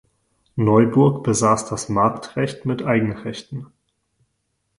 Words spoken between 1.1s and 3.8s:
besaß das Marktrecht mit Eigenrechten.